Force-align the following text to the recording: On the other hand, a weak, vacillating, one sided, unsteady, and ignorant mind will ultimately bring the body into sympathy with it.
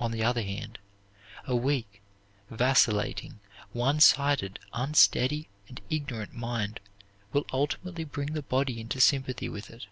On 0.00 0.10
the 0.10 0.24
other 0.24 0.42
hand, 0.42 0.80
a 1.44 1.54
weak, 1.54 2.02
vacillating, 2.50 3.38
one 3.70 4.00
sided, 4.00 4.58
unsteady, 4.72 5.48
and 5.68 5.80
ignorant 5.88 6.32
mind 6.34 6.80
will 7.32 7.46
ultimately 7.52 8.02
bring 8.02 8.32
the 8.32 8.42
body 8.42 8.80
into 8.80 8.98
sympathy 9.00 9.48
with 9.48 9.70
it. 9.70 9.86